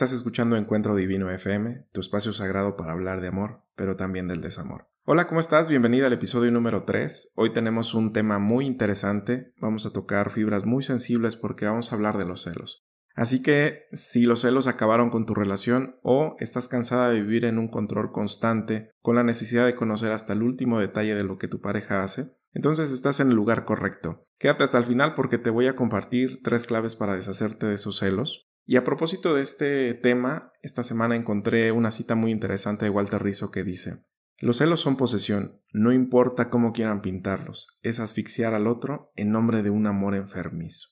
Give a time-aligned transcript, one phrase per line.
[0.00, 4.40] Estás escuchando Encuentro Divino FM, tu espacio sagrado para hablar de amor, pero también del
[4.40, 4.88] desamor.
[5.04, 5.68] Hola, ¿cómo estás?
[5.68, 7.34] Bienvenida al episodio número 3.
[7.36, 9.52] Hoy tenemos un tema muy interesante.
[9.60, 12.86] Vamos a tocar fibras muy sensibles porque vamos a hablar de los celos.
[13.14, 17.58] Así que si los celos acabaron con tu relación o estás cansada de vivir en
[17.58, 21.46] un control constante con la necesidad de conocer hasta el último detalle de lo que
[21.46, 24.24] tu pareja hace, entonces estás en el lugar correcto.
[24.38, 27.98] Quédate hasta el final porque te voy a compartir tres claves para deshacerte de esos
[27.98, 28.49] celos.
[28.70, 33.20] Y a propósito de este tema, esta semana encontré una cita muy interesante de Walter
[33.20, 34.04] Rizzo que dice,
[34.38, 39.64] los celos son posesión, no importa cómo quieran pintarlos, es asfixiar al otro en nombre
[39.64, 40.86] de un amor enfermizo.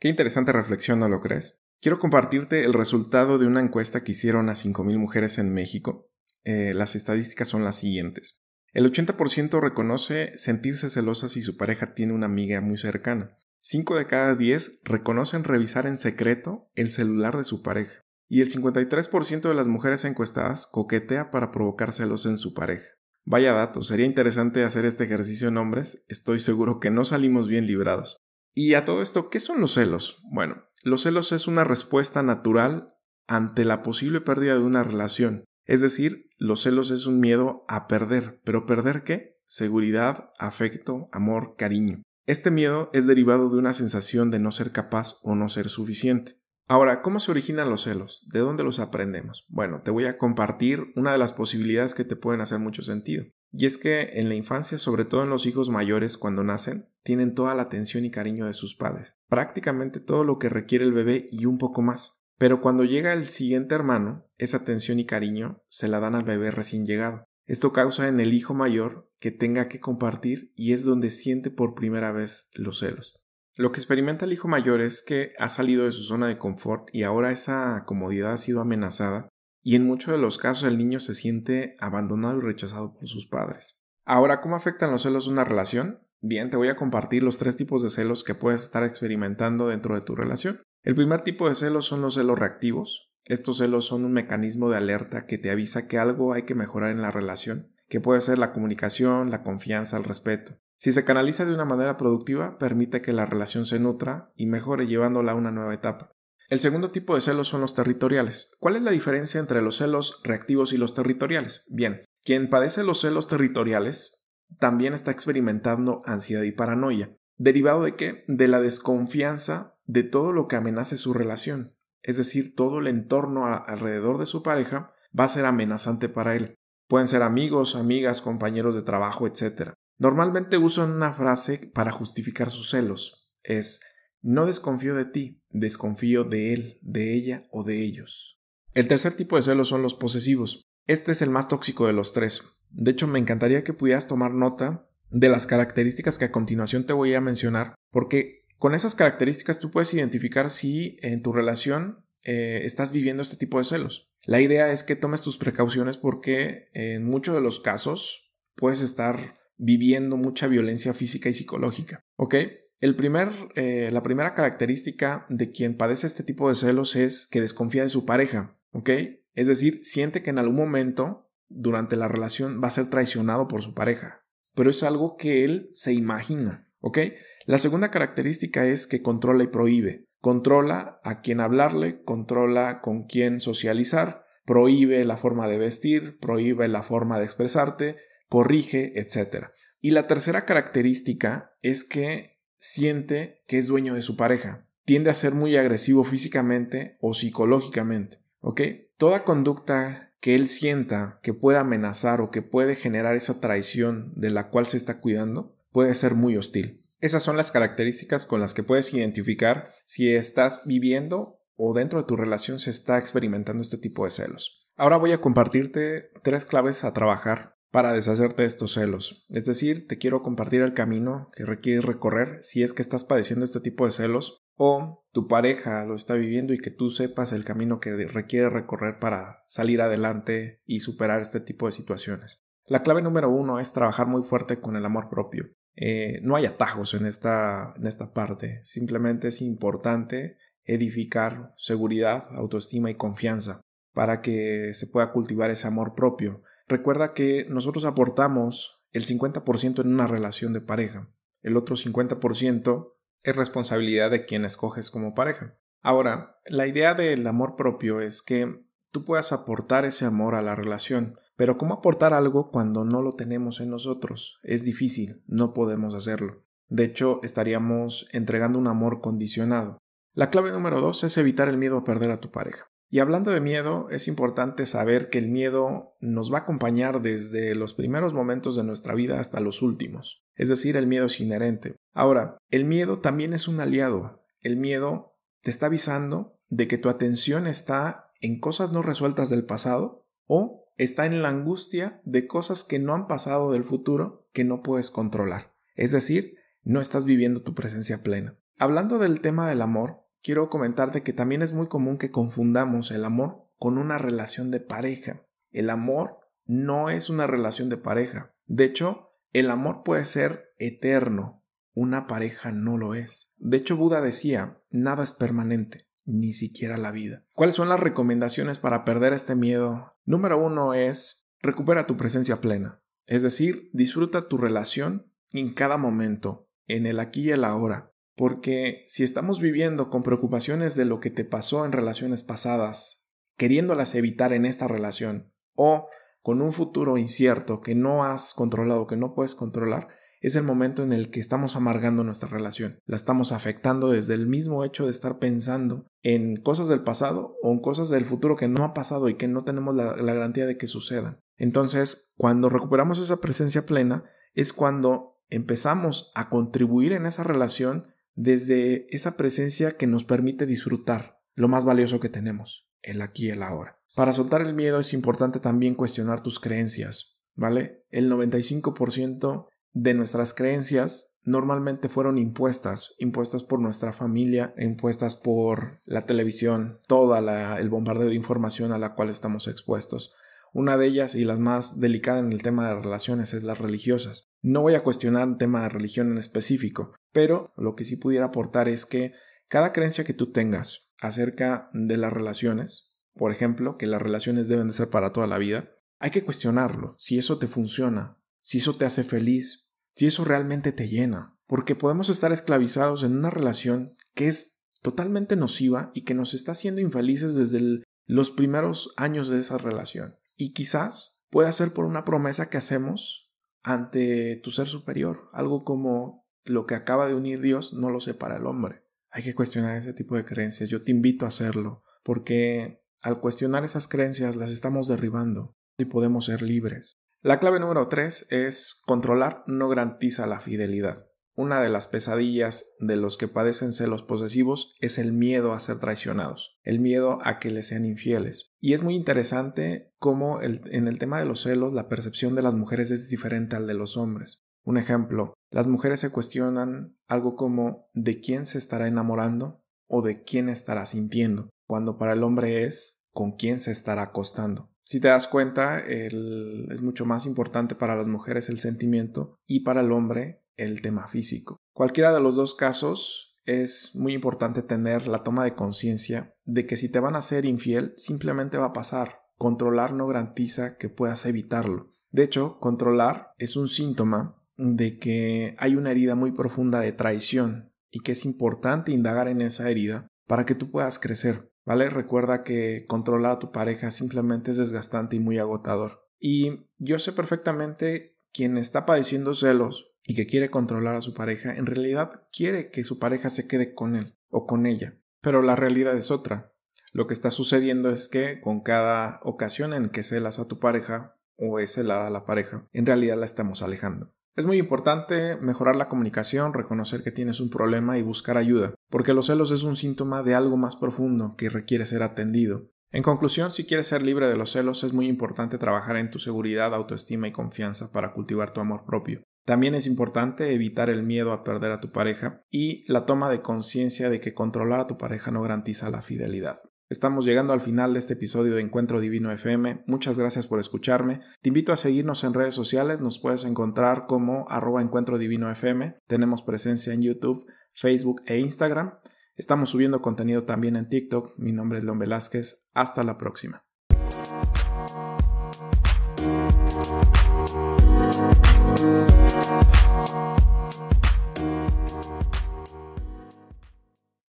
[0.00, 1.64] Qué interesante reflexión, ¿no lo crees?
[1.80, 6.10] Quiero compartirte el resultado de una encuesta que hicieron a 5.000 mujeres en México.
[6.42, 8.42] Eh, las estadísticas son las siguientes.
[8.72, 13.38] El 80% reconoce sentirse celosa si su pareja tiene una amiga muy cercana.
[13.64, 18.00] 5 de cada 10 reconocen revisar en secreto el celular de su pareja.
[18.28, 22.88] Y el 53% de las mujeres encuestadas coquetea para provocar celos en su pareja.
[23.24, 27.66] Vaya dato, sería interesante hacer este ejercicio en hombres, estoy seguro que no salimos bien
[27.66, 28.16] librados.
[28.52, 30.20] Y a todo esto, ¿qué son los celos?
[30.32, 32.88] Bueno, los celos es una respuesta natural
[33.28, 35.44] ante la posible pérdida de una relación.
[35.66, 38.40] Es decir, los celos es un miedo a perder.
[38.44, 39.40] ¿Pero perder qué?
[39.46, 42.02] Seguridad, afecto, amor, cariño.
[42.24, 46.40] Este miedo es derivado de una sensación de no ser capaz o no ser suficiente.
[46.68, 48.24] Ahora, ¿cómo se originan los celos?
[48.32, 49.44] ¿De dónde los aprendemos?
[49.48, 53.24] Bueno, te voy a compartir una de las posibilidades que te pueden hacer mucho sentido.
[53.50, 57.34] Y es que en la infancia, sobre todo en los hijos mayores cuando nacen, tienen
[57.34, 59.18] toda la atención y cariño de sus padres.
[59.28, 62.24] Prácticamente todo lo que requiere el bebé y un poco más.
[62.38, 66.52] Pero cuando llega el siguiente hermano, esa atención y cariño se la dan al bebé
[66.52, 67.24] recién llegado.
[67.46, 71.76] Esto causa en el hijo mayor que tenga que compartir y es donde siente por
[71.76, 73.22] primera vez los celos.
[73.56, 76.88] Lo que experimenta el hijo mayor es que ha salido de su zona de confort
[76.92, 79.28] y ahora esa comodidad ha sido amenazada
[79.62, 83.28] y en muchos de los casos el niño se siente abandonado y rechazado por sus
[83.28, 83.80] padres.
[84.04, 86.00] Ahora, ¿cómo afectan los celos una relación?
[86.20, 89.94] Bien, te voy a compartir los tres tipos de celos que puedes estar experimentando dentro
[89.94, 90.60] de tu relación.
[90.82, 94.78] El primer tipo de celos son los celos reactivos, estos celos son un mecanismo de
[94.78, 98.38] alerta que te avisa que algo hay que mejorar en la relación, que puede ser
[98.38, 100.58] la comunicación, la confianza, el respeto.
[100.78, 104.86] Si se canaliza de una manera productiva, permite que la relación se nutra y mejore
[104.86, 106.16] llevándola a una nueva etapa.
[106.48, 108.56] El segundo tipo de celos son los territoriales.
[108.60, 111.66] ¿Cuál es la diferencia entre los celos reactivos y los territoriales?
[111.68, 117.14] Bien, quien padece los celos territoriales también está experimentando ansiedad y paranoia.
[117.36, 118.24] ¿Derivado de qué?
[118.26, 123.46] De la desconfianza de todo lo que amenace su relación es decir, todo el entorno
[123.46, 126.58] alrededor de su pareja, va a ser amenazante para él.
[126.92, 129.70] Pueden ser amigos, amigas, compañeros de trabajo, etc.
[129.96, 133.30] Normalmente usan una frase para justificar sus celos.
[133.44, 133.80] Es
[134.20, 138.38] no desconfío de ti, desconfío de él, de ella o de ellos.
[138.74, 140.66] El tercer tipo de celos son los posesivos.
[140.86, 142.62] Este es el más tóxico de los tres.
[142.68, 146.92] De hecho, me encantaría que pudieras tomar nota de las características que a continuación te
[146.92, 152.60] voy a mencionar, porque con esas características tú puedes identificar si en tu relación eh,
[152.64, 154.11] estás viviendo este tipo de celos.
[154.24, 159.40] La idea es que tomes tus precauciones porque en muchos de los casos puedes estar
[159.56, 162.00] viviendo mucha violencia física y psicológica.
[162.16, 162.36] ¿Ok?
[162.80, 167.40] El primer, eh, la primera característica de quien padece este tipo de celos es que
[167.40, 168.58] desconfía de su pareja.
[168.72, 168.90] ¿Ok?
[169.34, 173.62] Es decir, siente que en algún momento durante la relación va a ser traicionado por
[173.62, 174.24] su pareja.
[174.54, 176.68] Pero es algo que él se imagina.
[176.80, 176.98] ¿Ok?
[177.46, 180.06] La segunda característica es que controla y prohíbe.
[180.22, 186.84] Controla a quién hablarle, controla con quién socializar, prohíbe la forma de vestir, prohíbe la
[186.84, 187.96] forma de expresarte,
[188.28, 189.48] corrige, etc.
[189.80, 194.68] Y la tercera característica es que siente que es dueño de su pareja.
[194.84, 198.18] Tiende a ser muy agresivo físicamente o psicológicamente.
[198.38, 198.60] ¿Ok?
[198.98, 204.30] Toda conducta que él sienta que puede amenazar o que puede generar esa traición de
[204.30, 206.81] la cual se está cuidando puede ser muy hostil.
[207.02, 212.06] Esas son las características con las que puedes identificar si estás viviendo o dentro de
[212.06, 214.68] tu relación se está experimentando este tipo de celos.
[214.76, 219.26] Ahora voy a compartirte tres claves a trabajar para deshacerte de estos celos.
[219.30, 223.44] Es decir, te quiero compartir el camino que requieres recorrer si es que estás padeciendo
[223.44, 227.44] este tipo de celos o tu pareja lo está viviendo y que tú sepas el
[227.44, 232.46] camino que requiere recorrer para salir adelante y superar este tipo de situaciones.
[232.64, 235.50] La clave número uno es trabajar muy fuerte con el amor propio.
[235.74, 242.90] Eh, no hay atajos en esta, en esta parte, simplemente es importante edificar seguridad, autoestima
[242.90, 243.60] y confianza
[243.92, 246.42] para que se pueda cultivar ese amor propio.
[246.68, 251.10] Recuerda que nosotros aportamos el 50% en una relación de pareja,
[251.42, 255.58] el otro 50% es responsabilidad de quien escoges como pareja.
[255.80, 260.54] Ahora, la idea del amor propio es que tú puedas aportar ese amor a la
[260.54, 264.38] relación, pero ¿cómo aportar algo cuando no lo tenemos en nosotros?
[264.42, 266.44] Es difícil, no podemos hacerlo.
[266.68, 269.78] De hecho, estaríamos entregando un amor condicionado.
[270.14, 272.66] La clave número dos es evitar el miedo a perder a tu pareja.
[272.90, 277.54] Y hablando de miedo, es importante saber que el miedo nos va a acompañar desde
[277.54, 280.22] los primeros momentos de nuestra vida hasta los últimos.
[280.34, 281.74] Es decir, el miedo es inherente.
[281.94, 284.22] Ahora, el miedo también es un aliado.
[284.42, 289.46] El miedo te está avisando de que tu atención está en cosas no resueltas del
[289.46, 294.44] pasado o está en la angustia de cosas que no han pasado del futuro que
[294.44, 295.54] no puedes controlar.
[295.74, 298.38] Es decir, no estás viviendo tu presencia plena.
[298.58, 303.04] Hablando del tema del amor, quiero comentarte que también es muy común que confundamos el
[303.04, 305.26] amor con una relación de pareja.
[305.50, 308.34] El amor no es una relación de pareja.
[308.46, 311.44] De hecho, el amor puede ser eterno.
[311.74, 313.34] Una pareja no lo es.
[313.38, 317.24] De hecho, Buda decía, nada es permanente, ni siquiera la vida.
[317.32, 319.96] ¿Cuáles son las recomendaciones para perder este miedo?
[320.04, 322.82] Número uno es, recupera tu presencia plena.
[323.06, 327.92] Es decir, disfruta tu relación en cada momento, en el aquí y el ahora.
[328.14, 333.94] Porque si estamos viviendo con preocupaciones de lo que te pasó en relaciones pasadas, queriéndolas
[333.94, 335.88] evitar en esta relación, o
[336.20, 339.88] con un futuro incierto que no has controlado, que no puedes controlar,
[340.22, 342.78] es el momento en el que estamos amargando nuestra relación.
[342.86, 347.50] La estamos afectando desde el mismo hecho de estar pensando en cosas del pasado o
[347.52, 350.56] en cosas del futuro que no ha pasado y que no tenemos la, garantía de
[350.56, 351.20] que sucedan.
[351.36, 354.04] Entonces, cuando recuperamos esa presencia plena,
[354.34, 361.20] es cuando empezamos a contribuir en esa relación desde esa presencia que nos permite disfrutar
[361.34, 363.80] lo más valioso que tenemos, el aquí y el ahora.
[363.96, 367.84] Para soltar el miedo es importante también cuestionar tus creencias, ¿vale?
[367.90, 376.02] El 95% de nuestras creencias normalmente fueron impuestas, impuestas por nuestra familia, impuestas por la
[376.02, 380.14] televisión, toda el bombardeo de información a la cual estamos expuestos.
[380.52, 384.30] Una de ellas y las más delicadas en el tema de relaciones es las religiosas.
[384.42, 388.26] No voy a cuestionar el tema de religión en específico, pero lo que sí pudiera
[388.26, 389.12] aportar es que
[389.48, 394.68] cada creencia que tú tengas acerca de las relaciones, por ejemplo, que las relaciones deben
[394.68, 398.76] de ser para toda la vida, hay que cuestionarlo, si eso te funciona, si eso
[398.76, 403.96] te hace feliz, si eso realmente te llena, porque podemos estar esclavizados en una relación
[404.14, 409.38] que es totalmente nociva y que nos está haciendo infelices desde los primeros años de
[409.38, 410.16] esa relación.
[410.36, 416.26] Y quizás pueda ser por una promesa que hacemos ante tu ser superior, algo como
[416.44, 418.84] lo que acaba de unir Dios no lo separa el hombre.
[419.10, 420.68] Hay que cuestionar ese tipo de creencias.
[420.68, 426.24] Yo te invito a hacerlo, porque al cuestionar esas creencias las estamos derribando y podemos
[426.26, 426.98] ser libres.
[427.24, 431.06] La clave número 3 es controlar no garantiza la fidelidad.
[431.36, 435.78] Una de las pesadillas de los que padecen celos posesivos es el miedo a ser
[435.78, 438.50] traicionados, el miedo a que les sean infieles.
[438.58, 442.54] Y es muy interesante cómo en el tema de los celos la percepción de las
[442.54, 444.42] mujeres es diferente al de los hombres.
[444.64, 450.24] Un ejemplo, las mujeres se cuestionan algo como de quién se estará enamorando o de
[450.24, 454.71] quién estará sintiendo, cuando para el hombre es con quién se estará acostando.
[454.84, 459.80] Si te das cuenta, es mucho más importante para las mujeres el sentimiento y para
[459.80, 461.56] el hombre el tema físico.
[461.72, 466.76] Cualquiera de los dos casos es muy importante tener la toma de conciencia de que
[466.76, 469.22] si te van a ser infiel simplemente va a pasar.
[469.36, 471.92] Controlar no garantiza que puedas evitarlo.
[472.10, 477.72] De hecho, controlar es un síntoma de que hay una herida muy profunda de traición
[477.90, 481.50] y que es importante indagar en esa herida para que tú puedas crecer.
[481.64, 481.88] ¿Vale?
[481.90, 486.08] Recuerda que controlar a tu pareja simplemente es desgastante y muy agotador.
[486.18, 491.54] Y yo sé perfectamente quien está padeciendo celos y que quiere controlar a su pareja,
[491.54, 494.98] en realidad quiere que su pareja se quede con él o con ella.
[495.20, 496.52] Pero la realidad es otra.
[496.92, 501.16] Lo que está sucediendo es que con cada ocasión en que celas a tu pareja
[501.36, 504.14] o es celada a la pareja, en realidad la estamos alejando.
[504.34, 509.12] Es muy importante mejorar la comunicación, reconocer que tienes un problema y buscar ayuda, porque
[509.12, 512.70] los celos es un síntoma de algo más profundo que requiere ser atendido.
[512.92, 516.18] En conclusión, si quieres ser libre de los celos, es muy importante trabajar en tu
[516.18, 519.22] seguridad, autoestima y confianza para cultivar tu amor propio.
[519.44, 523.42] También es importante evitar el miedo a perder a tu pareja y la toma de
[523.42, 526.56] conciencia de que controlar a tu pareja no garantiza la fidelidad.
[526.92, 529.82] Estamos llegando al final de este episodio de Encuentro Divino FM.
[529.86, 531.20] Muchas gracias por escucharme.
[531.40, 533.00] Te invito a seguirnos en redes sociales.
[533.00, 535.96] Nos puedes encontrar como arroba Encuentro Divino FM.
[536.06, 538.98] Tenemos presencia en YouTube, Facebook e Instagram.
[539.36, 541.32] Estamos subiendo contenido también en TikTok.
[541.38, 542.68] Mi nombre es León Velázquez.
[542.74, 543.64] Hasta la próxima.